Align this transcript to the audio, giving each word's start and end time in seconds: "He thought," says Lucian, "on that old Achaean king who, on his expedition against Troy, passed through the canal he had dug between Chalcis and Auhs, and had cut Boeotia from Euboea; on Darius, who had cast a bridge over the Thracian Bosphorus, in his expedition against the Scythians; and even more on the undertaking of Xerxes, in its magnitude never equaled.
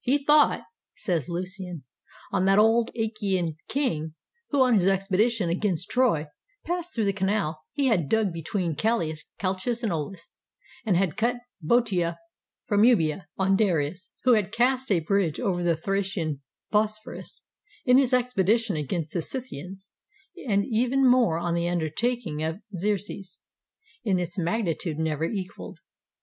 "He 0.00 0.16
thought," 0.16 0.62
says 0.96 1.28
Lucian, 1.28 1.84
"on 2.32 2.46
that 2.46 2.58
old 2.58 2.90
Achaean 2.98 3.56
king 3.68 4.14
who, 4.48 4.62
on 4.62 4.72
his 4.76 4.86
expedition 4.88 5.50
against 5.50 5.90
Troy, 5.90 6.28
passed 6.64 6.94
through 6.94 7.04
the 7.04 7.12
canal 7.12 7.60
he 7.72 7.88
had 7.88 8.08
dug 8.08 8.32
between 8.32 8.74
Chalcis 8.74 9.24
and 9.82 9.92
Auhs, 9.92 10.32
and 10.86 10.96
had 10.96 11.18
cut 11.18 11.36
Boeotia 11.60 12.16
from 12.64 12.84
Euboea; 12.84 13.26
on 13.36 13.54
Darius, 13.54 14.08
who 14.24 14.32
had 14.32 14.50
cast 14.50 14.90
a 14.90 15.00
bridge 15.00 15.38
over 15.38 15.62
the 15.62 15.76
Thracian 15.76 16.40
Bosphorus, 16.70 17.42
in 17.84 17.98
his 17.98 18.14
expedition 18.14 18.76
against 18.76 19.12
the 19.12 19.20
Scythians; 19.20 19.92
and 20.48 20.64
even 20.64 21.06
more 21.06 21.38
on 21.38 21.52
the 21.52 21.68
undertaking 21.68 22.42
of 22.42 22.62
Xerxes, 22.74 23.40
in 24.04 24.18
its 24.18 24.38
magnitude 24.38 24.98
never 24.98 25.24
equaled. 25.24 25.80